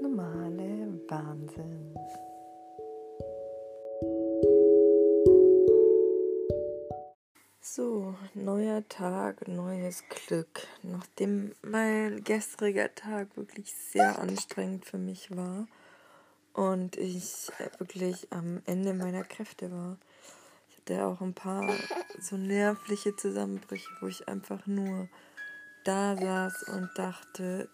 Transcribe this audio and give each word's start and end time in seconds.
normale 0.00 1.00
Wahnsinn. 1.08 1.94
So, 7.60 8.14
neuer 8.34 8.86
Tag, 8.88 9.48
neues 9.48 10.04
Glück. 10.08 10.66
Nachdem 10.82 11.54
mein 11.62 12.22
gestriger 12.22 12.94
Tag 12.94 13.36
wirklich 13.36 13.74
sehr 13.74 14.18
anstrengend 14.18 14.84
für 14.84 14.98
mich 14.98 15.34
war 15.34 15.66
und 16.52 16.96
ich 16.96 17.50
wirklich 17.78 18.28
am 18.30 18.62
Ende 18.66 18.94
meiner 18.94 19.24
Kräfte 19.24 19.72
war. 19.72 19.98
Ich 20.68 20.78
hatte 20.78 21.04
auch 21.06 21.20
ein 21.20 21.34
paar 21.34 21.68
so 22.20 22.36
nervliche 22.36 23.16
Zusammenbrüche, 23.16 23.88
wo 24.00 24.06
ich 24.06 24.28
einfach 24.28 24.66
nur 24.66 25.08
da 25.84 26.16
saß 26.16 26.68
und 26.68 26.90
dachte, 26.96 27.68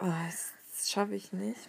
oh, 0.00 0.06
das 0.78 0.90
schaffe 0.90 1.14
ich 1.14 1.32
nicht. 1.32 1.68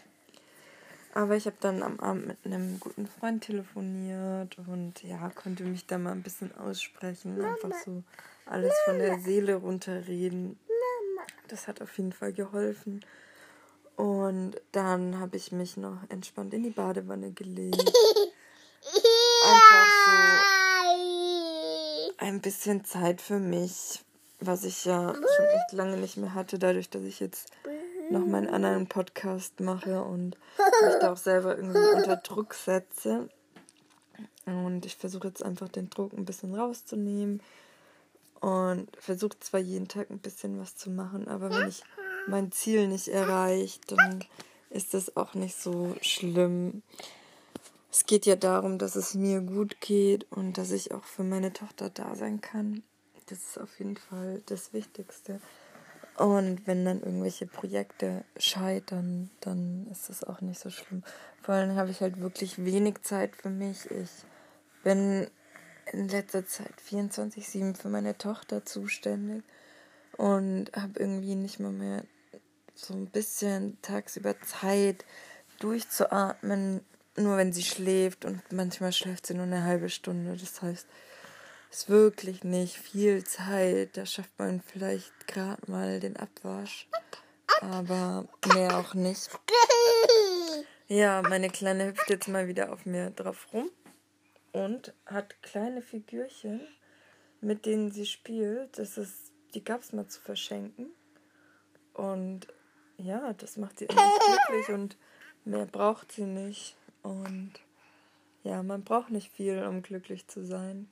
Aber 1.16 1.36
ich 1.36 1.48
habe 1.48 1.58
dann 1.60 1.82
am 1.82 2.00
Abend 2.00 2.28
mit 2.28 2.38
einem 2.46 2.80
guten 2.80 3.08
Freund 3.08 3.44
telefoniert 3.44 4.58
und 4.60 5.02
ja, 5.02 5.30
konnte 5.30 5.64
mich 5.64 5.88
da 5.88 5.98
mal 5.98 6.12
ein 6.12 6.22
bisschen 6.22 6.56
aussprechen. 6.56 7.36
Mama. 7.38 7.50
Einfach 7.50 7.72
so 7.84 8.04
alles 8.46 8.74
Mama. 8.86 9.00
von 9.00 9.00
der 9.00 9.20
Seele 9.20 9.56
runterreden. 9.56 10.60
Mama. 10.68 11.28
Das 11.48 11.68
hat 11.68 11.82
auf 11.82 11.98
jeden 11.98 12.14
Fall 12.14 12.34
geholfen. 12.34 13.04
Und 13.96 14.62
dann 14.72 15.20
habe 15.20 15.36
ich 15.36 15.52
mich 15.52 15.76
noch 15.76 15.98
entspannt 16.10 16.54
in 16.54 16.64
die 16.64 16.70
Badewanne 16.70 17.32
gelegt. 17.32 17.82
Einfach 19.44 19.88
so 20.06 20.20
ein 22.18 22.40
bisschen 22.42 22.86
Zeit 22.86 23.20
für 23.20 23.40
mich, 23.40 24.04
was 24.40 24.64
ich 24.64 24.86
ja 24.86 25.14
schon 25.14 25.46
echt 25.48 25.72
lange 25.72 25.98
nicht 25.98 26.18
mehr 26.18 26.34
hatte, 26.34 26.60
dadurch, 26.60 26.90
dass 26.90 27.04
ich 27.04 27.20
jetzt 27.20 27.52
noch 28.10 28.26
meinen 28.26 28.50
anderen 28.50 28.88
Podcast 28.88 29.60
mache 29.60 30.04
und 30.04 30.38
mich 30.58 30.96
da 31.00 31.12
auch 31.12 31.18
selber 31.18 31.58
irgendwie 31.58 31.78
unter 31.96 32.18
Druck 32.18 32.54
setze. 32.54 33.30
Und 34.46 34.86
ich 34.86 34.96
versuche 34.96 35.28
jetzt 35.28 35.44
einfach 35.44 35.70
den 35.70 35.90
Druck 35.90 36.14
ein 36.14 36.26
bisschen 36.26 36.56
rauszunehmen 36.56 37.42
und 38.40 38.90
versuche 38.98 39.40
zwar 39.40 39.60
jeden 39.60 39.88
Tag 39.88 40.10
ein 40.10 40.20
bisschen 40.20 40.60
was 40.60 40.76
zu 40.76 40.90
machen, 40.90 41.28
aber 41.28 41.50
wenn 41.50 41.68
ich 41.68 41.84
mein 42.28 42.52
Ziel 42.52 42.88
nicht 42.88 43.10
erreiche, 43.10 43.80
dann 43.88 44.24
ist 44.70 44.94
das 44.94 45.16
auch 45.18 45.34
nicht 45.34 45.56
so 45.56 45.96
schlimm. 46.02 46.82
Es 47.92 48.06
geht 48.06 48.26
ja 48.26 48.36
darum, 48.36 48.78
dass 48.78 48.96
es 48.96 49.14
mir 49.14 49.42
gut 49.42 49.82
geht 49.82 50.32
und 50.32 50.58
dass 50.58 50.72
ich 50.72 50.94
auch 50.94 51.04
für 51.04 51.24
meine 51.24 51.54
Tochter 51.54 51.90
da 51.90 52.16
sein 52.16 52.40
kann. 52.40 52.84
Das 53.28 53.40
ist 53.40 53.60
auf 53.60 53.78
jeden 53.80 53.98
Fall 53.98 54.42
das 54.46 54.74
Wichtigste. 54.74 55.42
Und 56.20 56.68
wenn 56.68 56.84
dann 56.84 57.02
irgendwelche 57.02 57.48
Projekte 57.48 58.26
scheitern, 58.38 59.30
dann 59.40 59.88
ist 59.90 60.10
das 60.10 60.26
auch 60.26 60.42
nicht 60.42 60.60
so 60.60 60.70
schlimm. 60.70 61.02
Vor 61.42 61.56
allem 61.56 61.78
habe 61.78 61.92
ich 61.92 62.02
halt 62.02 62.20
wirklich 62.20 62.66
wenig 62.66 63.04
Zeit 63.04 63.38
für 63.38 63.50
mich. 63.50 63.90
Ich 63.90 64.10
bin 64.84 65.28
in 65.94 66.10
letzter 66.10 66.46
Zeit 66.46 66.74
24-7 66.90 67.74
für 67.74 67.88
meine 67.88 68.18
Tochter 68.18 68.66
zuständig 68.66 69.44
und 70.18 70.66
habe 70.76 71.00
irgendwie 71.00 71.36
nicht 71.36 71.62
mal 71.62 71.72
mehr 71.72 72.04
so 72.76 72.94
ein 72.94 73.08
bisschen 73.08 73.78
tagsüber 73.82 74.36
Zeit 74.42 75.06
durchzuatmen, 75.60 76.82
nur 77.16 77.38
wenn 77.38 77.54
sie 77.54 77.64
schläft 77.64 78.26
und 78.26 78.42
manchmal 78.52 78.92
schläft 78.92 79.26
sie 79.26 79.36
nur 79.36 79.46
eine 79.46 79.64
halbe 79.64 79.88
Stunde. 79.88 80.36
Das 80.36 80.62
heißt, 80.62 80.86
ist 81.70 81.90
wirklich 81.90 82.44
nicht 82.44 82.78
viel 82.78 83.24
Zeit. 83.24 83.96
Da 83.98 84.06
schafft 84.06 84.38
man 84.38 84.62
vielleicht 84.62 85.28
gerade 85.28 85.70
mal 85.70 86.00
den 86.00 86.18
Abwasch. 86.18 86.88
Aber 87.62 88.28
mehr 88.54 88.78
auch 88.78 88.94
nicht. 88.94 89.30
Ja, 90.88 91.22
meine 91.22 91.50
Kleine 91.50 91.88
hüpft 91.88 92.10
jetzt 92.10 92.28
mal 92.28 92.48
wieder 92.48 92.72
auf 92.72 92.86
mir 92.86 93.12
drauf 93.12 93.48
rum 93.54 93.70
und 94.52 94.94
hat 95.06 95.42
kleine 95.44 95.82
Figürchen, 95.82 96.62
mit 97.42 97.66
denen 97.66 97.92
sie 97.92 98.06
spielt. 98.06 98.78
Das 98.78 98.98
ist, 98.98 99.32
die 99.54 99.64
gab 99.64 99.82
es 99.82 99.94
mal 99.94 100.08
zu 100.08 100.22
verschenken. 100.22 100.88
Und 101.94 102.48
ja, 102.98 103.34
das 103.34 103.58
macht 103.58 103.80
sie 103.80 103.86
irgendwie 103.86 104.20
glücklich 104.26 104.70
und 104.70 104.98
mehr 105.46 105.66
braucht 105.66 106.12
sie 106.12 106.26
nicht. 106.26 106.76
Und 107.04 107.54
ja, 108.44 108.64
man 108.64 108.84
braucht 108.84 109.12
nicht 109.12 109.32
viel, 109.32 109.64
um 109.64 109.82
glücklich 109.82 110.28
zu 110.28 110.46
sein. 110.46 110.90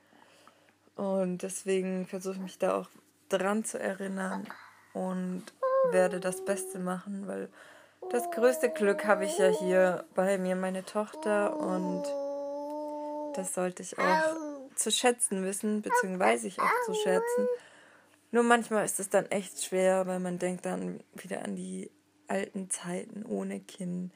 Und 0.97 1.43
deswegen 1.43 2.07
versuche 2.07 2.35
ich 2.35 2.41
mich 2.41 2.57
da 2.57 2.75
auch 2.79 2.89
dran 3.29 3.63
zu 3.63 3.79
erinnern 3.79 4.47
und 4.93 5.43
werde 5.91 6.19
das 6.19 6.43
Beste 6.43 6.79
machen, 6.79 7.27
weil 7.27 7.49
das 8.09 8.29
größte 8.31 8.69
Glück 8.69 9.05
habe 9.05 9.25
ich 9.25 9.37
ja 9.37 9.47
hier 9.47 10.05
bei 10.15 10.37
mir, 10.37 10.55
meine 10.55 10.83
Tochter. 10.83 11.57
Und 11.57 12.03
das 13.35 13.53
sollte 13.53 13.83
ich 13.83 13.97
auch 13.99 14.35
zu 14.75 14.91
schätzen 14.91 15.43
wissen, 15.43 15.81
beziehungsweise 15.81 16.47
ich 16.47 16.59
auch 16.59 16.85
zu 16.85 16.93
schätzen. 16.93 17.47
Nur 18.31 18.43
manchmal 18.43 18.85
ist 18.85 18.99
es 18.99 19.09
dann 19.09 19.25
echt 19.27 19.63
schwer, 19.63 20.07
weil 20.07 20.19
man 20.19 20.39
denkt 20.39 20.65
dann 20.65 21.01
wieder 21.13 21.43
an 21.43 21.55
die 21.55 21.91
alten 22.27 22.69
Zeiten 22.69 23.25
ohne 23.25 23.59
Kind, 23.59 24.11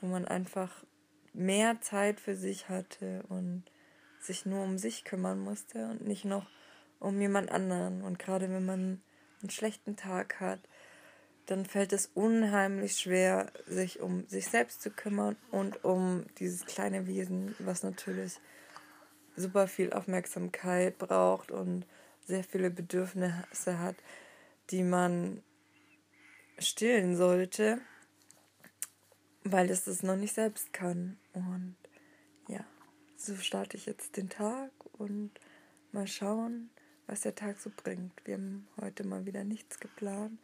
wo 0.00 0.08
man 0.08 0.26
einfach 0.26 0.70
mehr 1.32 1.80
Zeit 1.80 2.20
für 2.20 2.34
sich 2.34 2.68
hatte 2.68 3.24
und 3.28 3.64
sich 4.24 4.46
nur 4.46 4.62
um 4.62 4.78
sich 4.78 5.04
kümmern 5.04 5.40
musste 5.40 5.86
und 5.86 6.06
nicht 6.06 6.24
noch 6.24 6.46
um 7.00 7.20
jemand 7.20 7.50
anderen. 7.50 8.02
Und 8.02 8.18
gerade 8.18 8.50
wenn 8.50 8.64
man 8.64 9.02
einen 9.40 9.50
schlechten 9.50 9.96
Tag 9.96 10.40
hat, 10.40 10.60
dann 11.46 11.66
fällt 11.66 11.92
es 11.92 12.10
unheimlich 12.14 12.96
schwer, 12.96 13.52
sich 13.66 14.00
um 14.00 14.26
sich 14.28 14.48
selbst 14.48 14.80
zu 14.80 14.90
kümmern 14.90 15.36
und 15.50 15.84
um 15.84 16.24
dieses 16.38 16.64
kleine 16.64 17.06
Wesen, 17.06 17.54
was 17.58 17.82
natürlich 17.82 18.40
super 19.36 19.66
viel 19.66 19.92
Aufmerksamkeit 19.92 20.96
braucht 20.96 21.50
und 21.50 21.84
sehr 22.24 22.44
viele 22.44 22.70
Bedürfnisse 22.70 23.78
hat, 23.78 23.96
die 24.70 24.82
man 24.82 25.42
stillen 26.58 27.16
sollte, 27.16 27.78
weil 29.42 29.70
es 29.70 29.84
das 29.84 30.02
noch 30.02 30.16
nicht 30.16 30.34
selbst 30.34 30.72
kann. 30.72 31.18
Und 31.34 31.76
so 33.24 33.36
starte 33.36 33.76
ich 33.76 33.86
jetzt 33.86 34.16
den 34.16 34.28
Tag 34.28 34.70
und 34.98 35.30
mal 35.92 36.06
schauen, 36.06 36.70
was 37.06 37.22
der 37.22 37.34
Tag 37.34 37.58
so 37.58 37.70
bringt. 37.74 38.12
Wir 38.24 38.34
haben 38.34 38.66
heute 38.80 39.06
mal 39.06 39.24
wieder 39.24 39.44
nichts 39.44 39.80
geplant. 39.80 40.38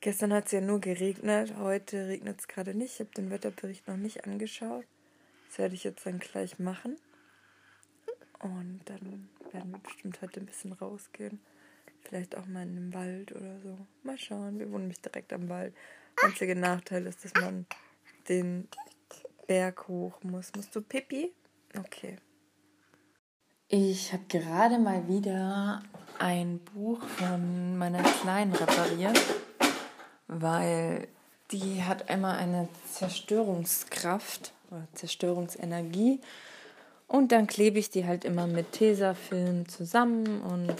Gestern 0.00 0.32
hat 0.32 0.46
es 0.46 0.52
ja 0.52 0.60
nur 0.60 0.80
geregnet, 0.80 1.56
heute 1.56 2.08
regnet 2.08 2.40
es 2.40 2.48
gerade 2.48 2.74
nicht. 2.74 2.94
Ich 2.94 3.00
habe 3.00 3.10
den 3.10 3.30
Wetterbericht 3.30 3.86
noch 3.88 3.96
nicht 3.96 4.24
angeschaut. 4.24 4.86
Das 5.48 5.58
werde 5.58 5.74
ich 5.74 5.84
jetzt 5.84 6.04
dann 6.06 6.18
gleich 6.18 6.58
machen. 6.58 6.96
Und 8.40 8.80
dann 8.84 9.28
werden 9.52 9.72
wir 9.72 9.78
bestimmt 9.78 10.20
heute 10.20 10.40
ein 10.40 10.46
bisschen 10.46 10.72
rausgehen. 10.72 11.40
Vielleicht 12.02 12.36
auch 12.36 12.46
mal 12.46 12.62
in 12.62 12.74
den 12.74 12.94
Wald 12.94 13.32
oder 13.32 13.60
so. 13.60 13.78
Mal 14.02 14.18
schauen. 14.18 14.58
Wir 14.58 14.70
wohnen 14.70 14.84
nämlich 14.84 15.00
direkt 15.00 15.32
am 15.32 15.48
Wald. 15.48 15.74
Einziger 16.22 16.54
Nachteil 16.54 17.06
ist, 17.06 17.24
dass 17.24 17.34
man 17.34 17.66
den 18.28 18.68
Berg 19.46 19.88
hoch 19.88 20.22
muss. 20.22 20.52
Musst 20.54 20.74
du 20.74 20.80
Pipi? 20.80 21.32
Okay. 21.76 22.16
Ich 23.68 24.12
habe 24.12 24.24
gerade 24.28 24.78
mal 24.78 25.08
wieder 25.08 25.82
ein 26.18 26.58
Buch 26.58 27.02
von 27.02 27.76
meiner 27.76 28.02
Kleinen 28.02 28.54
repariert, 28.54 29.20
weil 30.26 31.08
die 31.50 31.82
hat 31.82 32.08
einmal 32.08 32.38
eine 32.38 32.68
Zerstörungskraft 32.90 34.52
oder 34.70 34.88
Zerstörungsenergie 34.94 36.20
und 37.06 37.32
dann 37.32 37.46
klebe 37.46 37.78
ich 37.78 37.90
die 37.90 38.06
halt 38.06 38.24
immer 38.24 38.46
mit 38.46 38.72
Tesafilm 38.72 39.68
zusammen 39.68 40.42
und 40.42 40.74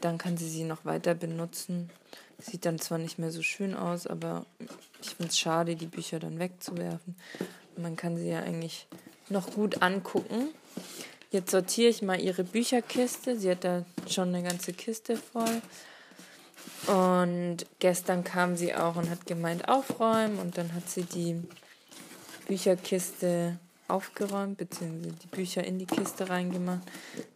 dann 0.00 0.18
kann 0.18 0.36
sie 0.36 0.48
sie 0.48 0.64
noch 0.64 0.84
weiter 0.84 1.14
benutzen. 1.14 1.90
Sieht 2.38 2.64
dann 2.64 2.78
zwar 2.78 2.96
nicht 2.98 3.18
mehr 3.18 3.30
so 3.30 3.42
schön 3.42 3.74
aus, 3.74 4.06
aber 4.06 4.46
ich 5.02 5.10
finde 5.10 5.30
es 5.30 5.38
schade, 5.38 5.76
die 5.76 5.86
Bücher 5.86 6.18
dann 6.18 6.38
wegzuwerfen. 6.38 7.14
Man 7.76 7.96
kann 7.96 8.16
sie 8.16 8.28
ja 8.28 8.40
eigentlich 8.40 8.86
noch 9.30 9.52
gut 9.52 9.82
angucken. 9.82 10.48
Jetzt 11.30 11.50
sortiere 11.50 11.90
ich 11.90 12.02
mal 12.02 12.20
ihre 12.20 12.44
Bücherkiste. 12.44 13.38
Sie 13.38 13.50
hat 13.50 13.64
da 13.64 13.84
schon 14.08 14.34
eine 14.34 14.42
ganze 14.42 14.72
Kiste 14.72 15.16
voll. 15.16 15.62
Und 16.86 17.58
gestern 17.78 18.24
kam 18.24 18.56
sie 18.56 18.74
auch 18.74 18.96
und 18.96 19.08
hat 19.10 19.26
gemeint 19.26 19.68
aufräumen 19.68 20.38
und 20.38 20.58
dann 20.58 20.74
hat 20.74 20.88
sie 20.88 21.02
die 21.02 21.40
Bücherkiste 22.48 23.58
aufgeräumt, 23.86 24.56
beziehungsweise 24.56 25.14
die 25.14 25.26
Bücher 25.28 25.64
in 25.64 25.78
die 25.78 25.86
Kiste 25.86 26.28
reingemacht, 26.30 26.82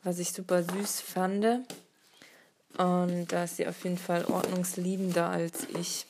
was 0.02 0.18
ich 0.18 0.32
super 0.32 0.62
süß 0.62 1.00
fand. 1.00 1.44
Und 2.76 3.26
da 3.28 3.44
ist 3.44 3.56
sie 3.56 3.66
auf 3.66 3.84
jeden 3.84 3.98
Fall 3.98 4.24
ordnungsliebender 4.24 5.28
als 5.28 5.68
ich. 5.78 6.06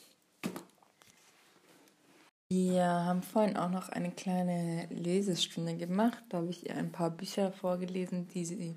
Wir 2.47 2.83
haben 2.83 3.23
vorhin 3.23 3.57
auch 3.57 3.71
noch 3.71 3.89
eine 3.89 4.11
kleine 4.11 4.85
Lesestunde 4.91 5.75
gemacht. 5.75 6.23
Da 6.29 6.37
habe 6.37 6.49
ich 6.49 6.67
ihr 6.67 6.75
ein 6.75 6.91
paar 6.91 7.09
Bücher 7.09 7.51
vorgelesen, 7.51 8.27
die 8.27 8.45
sie 8.45 8.75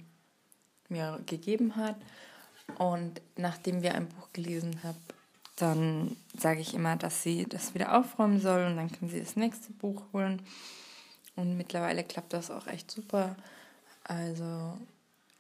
mir 0.89 1.21
gegeben 1.27 1.77
hat. 1.77 1.97
Und 2.79 3.21
nachdem 3.37 3.83
wir 3.83 3.95
ein 3.95 4.09
Buch 4.09 4.29
gelesen 4.33 4.83
haben, 4.83 4.99
dann 5.57 6.17
sage 6.37 6.61
ich 6.61 6.73
immer, 6.75 6.97
dass 6.97 7.23
sie 7.23 7.45
das 7.45 7.75
wieder 7.75 7.99
aufräumen 7.99 8.41
soll 8.41 8.65
und 8.65 8.77
dann 8.77 8.93
kann 8.93 9.09
sie 9.09 9.21
das 9.21 9.37
nächste 9.37 9.73
Buch 9.73 10.03
holen. 10.13 10.41
Und 11.37 11.57
mittlerweile 11.57 12.05
klappt 12.05 12.33
das 12.33 12.51
auch 12.51 12.67
echt 12.69 12.91
super. 12.91 13.37
Also 14.05 14.79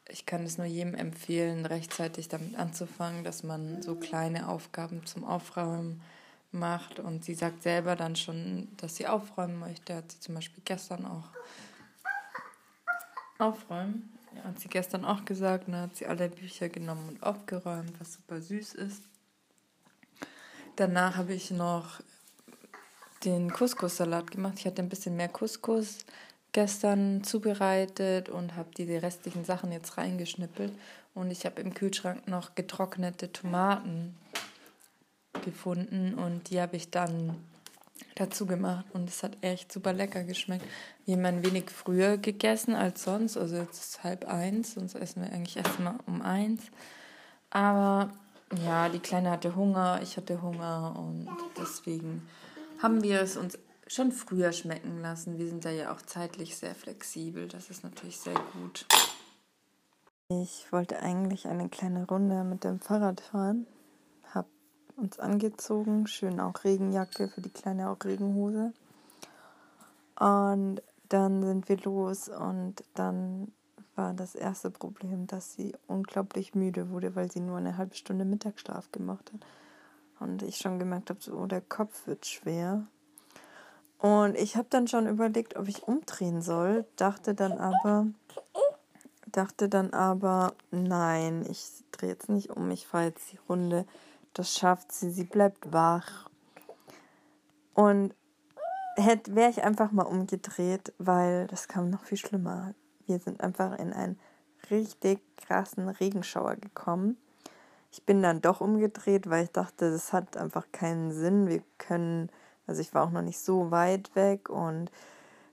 ich 0.09 0.27
kann 0.27 0.45
es 0.45 0.59
nur 0.59 0.67
jedem 0.67 0.95
empfehlen, 0.95 1.65
rechtzeitig 1.67 2.29
damit 2.29 2.59
anzufangen, 2.59 3.25
dass 3.25 3.43
man 3.43 3.83
so 3.83 3.95
kleine 3.95 4.49
Aufgaben 4.49 5.07
zum 5.07 5.25
Aufräumen 5.25 6.03
macht. 6.51 6.99
Und 6.99 7.25
sie 7.25 7.35
sagt 7.35 7.63
selber 7.63 7.97
dann 7.97 8.17
schon, 8.17 8.69
dass 8.77 8.97
sie 8.97 9.07
aufräumen 9.07 9.59
möchte. 9.59 9.95
Hat 9.95 10.13
sie 10.13 10.21
zum 10.21 10.35
Beispiel 10.35 10.63
gestern 10.65 11.05
auch 11.07 11.29
aufräumen. 13.39 14.13
Ja, 14.35 14.45
hat 14.45 14.61
sie 14.61 14.69
gestern 14.69 15.05
auch 15.05 15.25
gesagt. 15.25 15.69
Dann 15.69 15.77
hat 15.77 15.97
sie 15.97 16.07
alle 16.07 16.29
Bücher 16.29 16.69
genommen 16.69 17.09
und 17.09 17.23
aufgeräumt, 17.23 17.93
was 18.01 18.15
super 18.15 18.41
süß 18.41 18.75
ist. 18.75 19.03
Danach 20.77 21.17
habe 21.17 21.35
ich 21.35 21.51
noch 21.51 22.01
den 23.25 23.53
Couscous-Salat 23.53 24.31
gemacht. 24.31 24.55
Ich 24.59 24.67
hatte 24.67 24.81
ein 24.83 24.89
bisschen 24.89 25.17
mehr 25.17 25.29
Couscous 25.29 25.99
gestern 26.53 27.25
zubereitet 27.25 28.29
und 28.29 28.55
habe 28.55 28.71
diese 28.77 29.03
restlichen 29.03 29.45
Sachen 29.45 29.73
jetzt 29.73 29.99
reingeschnippelt. 29.99 30.73
Und 31.15 31.31
ich 31.31 31.45
habe 31.47 31.61
im 31.61 31.75
Kühlschrank 31.75 32.29
noch 32.29 32.55
getrocknete 32.55 33.33
Tomaten 33.33 34.17
gefunden 35.43 36.15
und 36.15 36.51
die 36.51 36.61
habe 36.61 36.77
ich 36.77 36.91
dann 36.91 37.37
dazu 38.15 38.47
gemacht 38.47 38.85
und 38.93 39.09
es 39.09 39.23
hat 39.23 39.37
echt 39.43 39.73
super 39.73 39.93
lecker 39.93 40.25
geschmeckt. 40.25 40.65
Wir 41.05 41.17
haben 41.17 41.25
ein 41.25 41.45
wenig 41.45 41.71
früher 41.71 42.17
gegessen 42.17 42.75
als 42.75 43.05
sonst, 43.05 43.37
also 43.37 43.57
jetzt 43.57 43.81
ist 43.81 44.05
halb 44.05 44.27
eins, 44.27 44.75
sonst 44.75 44.95
essen 44.95 45.23
wir 45.23 45.33
eigentlich 45.33 45.57
erst 45.57 45.81
mal 45.81 45.99
um 46.07 46.23
eins. 46.23 46.65
Aber 47.51 48.11
ja, 48.65 48.89
die 48.89 48.99
Kleine 48.99 49.31
hatte 49.31 49.55
Hunger, 49.57 50.01
ich 50.03 50.17
hatte 50.17 50.43
Hunger 50.43 50.95
und 50.99 51.29
deswegen 51.59 52.27
haben 52.83 53.03
wir 53.03 53.21
es 53.21 53.37
uns 53.37 53.59
schon 53.87 54.13
früher 54.13 54.53
schmecken 54.53 55.01
lassen. 55.01 55.39
Wir 55.39 55.49
sind 55.49 55.65
da 55.65 55.71
ja 55.71 55.93
auch 55.93 56.03
zeitlich 56.03 56.57
sehr 56.57 56.75
flexibel. 56.75 57.49
Das 57.49 57.71
ist 57.71 57.83
natürlich 57.83 58.19
sehr 58.19 58.39
gut. 58.53 58.87
Ich 60.29 60.67
wollte 60.71 61.01
eigentlich 61.01 61.47
eine 61.47 61.69
kleine 61.69 62.07
Runde 62.07 62.45
mit 62.45 62.65
dem 62.65 62.81
Fahrrad 62.81 63.21
fahren. 63.21 63.67
Uns 64.99 65.21
angezogen, 65.21 66.09
schön 66.09 66.41
auch 66.41 66.65
Regenjacke, 66.65 67.29
für 67.29 67.41
die 67.41 67.53
Kleine 67.53 67.89
auch 67.89 68.05
Regenhose. 68.05 68.73
Und 70.19 70.83
dann 71.09 71.45
sind 71.45 71.69
wir 71.69 71.77
los 71.83 72.29
und 72.29 72.83
dann 72.95 73.53
war 73.95 74.13
das 74.13 74.35
erste 74.35 74.73
Problem, 74.73 75.29
dass 75.29 75.53
sie 75.53 75.73
unglaublich 75.87 76.57
müde 76.57 76.91
wurde, 76.91 77.15
weil 77.15 77.31
sie 77.31 77.39
nur 77.39 77.59
eine 77.59 77.77
halbe 77.77 77.95
Stunde 77.95 78.25
Mittagsschlaf 78.25 78.91
gemacht 78.91 79.31
hat. 79.33 79.41
Und 80.19 80.43
ich 80.43 80.57
schon 80.57 80.81
gemerkt 80.81 81.11
habe, 81.11 81.21
so, 81.23 81.33
oh, 81.33 81.47
der 81.47 81.61
Kopf 81.61 82.09
wird 82.09 82.27
schwer. 82.27 82.85
Und 83.99 84.37
ich 84.37 84.57
habe 84.57 84.67
dann 84.69 84.89
schon 84.89 85.07
überlegt, 85.07 85.55
ob 85.55 85.69
ich 85.69 85.85
umdrehen 85.85 86.43
soll, 86.43 86.85
dachte 86.97 87.35
dann 87.35 87.53
aber, 87.53 88.09
dachte 89.27 89.69
dann 89.69 89.93
aber, 89.93 90.55
nein, 90.73 91.47
ich 91.49 91.85
drehe 91.93 92.11
jetzt 92.11 92.29
nicht 92.29 92.51
um, 92.51 92.69
ich 92.73 92.89
fahre 92.89 93.05
jetzt 93.05 93.31
die 93.31 93.39
Runde. 93.49 93.87
Das 94.39 94.55
schafft 94.55 94.93
sie, 94.93 95.11
sie 95.11 95.25
bleibt 95.25 95.73
wach. 95.73 96.31
Und 97.75 98.15
wäre 98.97 99.51
ich 99.51 99.63
einfach 99.63 99.93
mal 99.93 100.03
umgedreht, 100.03 100.93
weil 100.99 101.47
das 101.47 101.69
kam 101.69 101.91
noch 101.91 102.05
viel 102.05 102.19
schlimmer. 102.19 102.75
Wir 103.07 103.19
sind 103.19 103.41
einfach 103.41 103.79
in 103.79 103.93
einen 103.93 104.19
richtig 104.71 105.21
krassen 105.37 105.89
Regenschauer 105.89 106.57
gekommen. 106.57 107.17
Ich 107.93 108.05
bin 108.05 108.23
dann 108.23 108.41
doch 108.41 108.61
umgedreht, 108.61 109.31
weil 109.31 109.45
ich 109.45 109.53
dachte, 109.53 109.91
das 109.91 110.13
hat 110.13 110.37
einfach 110.37 110.67
keinen 110.73 111.13
Sinn. 111.13 111.47
Wir 111.47 111.63
können 111.79 112.31
also 112.69 112.83
ich 112.83 112.95
war 112.95 113.05
auch 113.05 113.11
noch 113.11 113.23
nicht 113.23 113.41
so 113.41 113.71
weit 113.71 114.15
weg 114.15 114.51
und 114.51 114.93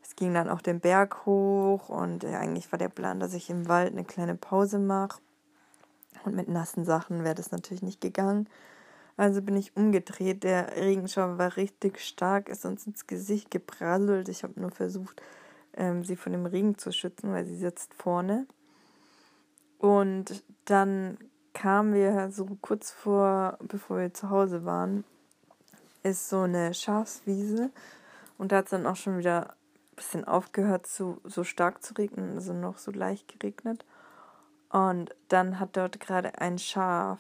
es 0.04 0.16
ging 0.16 0.34
dann 0.34 0.50
auch 0.50 0.62
den 0.62 0.82
Berg 0.82 1.26
hoch 1.26 1.90
und 1.90 2.26
eigentlich 2.26 2.72
war 2.72 2.78
der 2.78 2.90
Plan, 2.90 3.20
dass 3.20 3.34
ich 3.34 3.50
im 3.50 3.68
Wald 3.68 3.94
eine 3.94 4.04
kleine 4.04 4.36
Pause 4.36 4.78
mache. 4.78 5.20
Und 6.26 6.36
mit 6.36 6.50
nassen 6.50 6.86
Sachen 6.86 7.24
wäre 7.24 7.36
das 7.36 7.52
natürlich 7.52 7.84
nicht 7.84 8.02
gegangen. 8.02 8.50
Also 9.18 9.42
bin 9.42 9.56
ich 9.56 9.76
umgedreht. 9.76 10.44
Der 10.44 10.76
Regenschauer 10.76 11.38
war 11.38 11.56
richtig 11.58 12.00
stark, 12.00 12.50
ist 12.50 12.66
uns 12.66 12.86
ins 12.86 13.08
Gesicht 13.08 13.50
geprasselt. 13.52 14.30
Ich 14.30 14.44
habe 14.44 14.60
nur 14.60 14.72
versucht, 14.72 15.22
ähm, 15.76 16.04
sie 16.04 16.16
von 16.16 16.34
dem 16.34 16.46
Regen 16.46 16.78
zu 16.78 16.92
schützen, 16.92 17.32
weil 17.32 17.46
sie 17.46 17.56
sitzt 17.56 17.94
vorne. 17.94 18.46
Und 19.80 20.44
dann 20.66 21.18
kamen 21.54 21.94
wir 21.94 22.30
so 22.32 22.46
kurz 22.62 22.92
vor, 22.92 23.58
bevor 23.62 24.00
wir 24.00 24.14
zu 24.14 24.30
Hause 24.30 24.66
waren, 24.66 25.06
ist 26.04 26.30
so 26.30 26.42
eine 26.42 26.74
Schafswiese 26.74 27.72
und 28.38 28.52
da 28.52 28.58
hat 28.58 28.66
es 28.66 28.72
dann 28.72 28.86
auch 28.86 28.96
schon 28.96 29.18
wieder 29.18 29.52
ein 29.52 29.96
bisschen 29.96 30.26
aufgehört, 30.26 30.88
zu, 30.88 31.20
so 31.24 31.44
stark 31.44 31.84
zu 31.84 31.94
regnen, 31.94 32.36
also 32.36 32.54
noch 32.54 32.78
so 32.78 32.92
leicht 32.92 33.28
geregnet. 33.28 33.86
Und 34.70 35.16
dann 35.30 35.60
hat 35.60 35.78
dort 35.78 36.00
gerade 36.00 36.40
ein 36.40 36.58
Schaf 36.58 37.20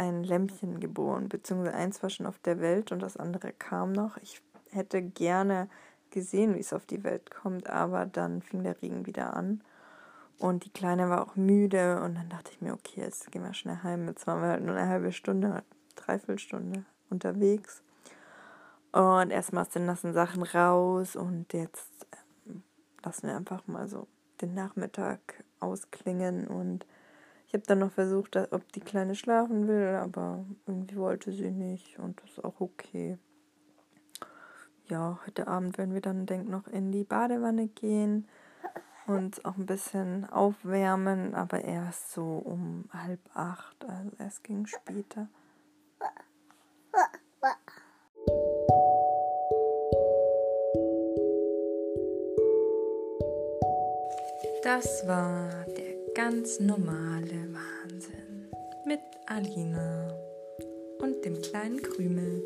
ein 0.00 0.24
Lämpchen 0.24 0.80
geboren, 0.80 1.28
beziehungsweise 1.28 1.76
eins 1.76 2.02
war 2.02 2.08
schon 2.08 2.24
auf 2.24 2.38
der 2.38 2.58
Welt 2.58 2.90
und 2.90 3.02
das 3.02 3.18
andere 3.18 3.52
kam 3.52 3.92
noch. 3.92 4.16
Ich 4.16 4.40
hätte 4.70 5.02
gerne 5.02 5.68
gesehen, 6.10 6.54
wie 6.54 6.60
es 6.60 6.72
auf 6.72 6.86
die 6.86 7.04
Welt 7.04 7.30
kommt, 7.30 7.68
aber 7.68 8.06
dann 8.06 8.40
fing 8.40 8.62
der 8.64 8.80
Regen 8.80 9.04
wieder 9.04 9.36
an. 9.36 9.60
Und 10.38 10.64
die 10.64 10.72
Kleine 10.72 11.10
war 11.10 11.20
auch 11.20 11.36
müde 11.36 12.00
und 12.00 12.14
dann 12.14 12.30
dachte 12.30 12.50
ich 12.50 12.62
mir, 12.62 12.72
okay, 12.72 13.02
jetzt 13.02 13.30
gehen 13.30 13.42
wir 13.42 13.52
schnell 13.52 13.80
heim. 13.82 14.08
Jetzt 14.08 14.26
waren 14.26 14.40
wir 14.40 14.48
halt 14.48 14.64
nur 14.64 14.74
eine 14.74 14.88
halbe 14.88 15.12
Stunde, 15.12 15.62
dreiviertel 15.96 16.38
Stunde 16.38 16.84
unterwegs. 17.10 17.82
Und 18.92 19.30
erstmal 19.30 19.64
aus 19.64 19.70
den 19.70 19.84
nassen 19.84 20.14
Sachen 20.14 20.42
raus 20.42 21.14
und 21.14 21.52
jetzt 21.52 22.06
ähm, 22.46 22.62
lassen 23.04 23.26
wir 23.26 23.36
einfach 23.36 23.66
mal 23.66 23.86
so 23.86 24.06
den 24.40 24.54
Nachmittag 24.54 25.44
ausklingen 25.60 26.46
und 26.46 26.86
ich 27.50 27.54
habe 27.54 27.66
dann 27.66 27.80
noch 27.80 27.90
versucht, 27.90 28.36
ob 28.36 28.72
die 28.74 28.80
Kleine 28.80 29.16
schlafen 29.16 29.66
will, 29.66 29.96
aber 29.96 30.44
irgendwie 30.68 30.94
wollte 30.94 31.32
sie 31.32 31.50
nicht 31.50 31.98
und 31.98 32.22
das 32.22 32.30
ist 32.30 32.44
auch 32.44 32.60
okay. 32.60 33.18
Ja, 34.86 35.18
heute 35.26 35.48
Abend 35.48 35.76
werden 35.76 35.92
wir 35.92 36.00
dann, 36.00 36.26
denk 36.26 36.48
noch 36.48 36.68
in 36.68 36.92
die 36.92 37.02
Badewanne 37.02 37.66
gehen 37.66 38.28
und 39.08 39.44
auch 39.44 39.56
ein 39.56 39.66
bisschen 39.66 40.30
aufwärmen, 40.30 41.34
aber 41.34 41.64
erst 41.64 42.12
so 42.12 42.36
um 42.36 42.84
halb 42.92 43.18
acht, 43.34 43.84
also 43.84 44.12
erst 44.20 44.44
ging 44.44 44.66
später. 44.66 45.26
Das 54.62 55.04
war 55.08 55.64
der 55.76 55.89
ganz 56.22 56.60
normale 56.60 57.48
Wahnsinn 57.50 58.46
mit 58.84 59.00
Alina 59.24 60.14
und 60.98 61.24
dem 61.24 61.40
kleinen 61.40 61.80
Krümel. 61.80 62.42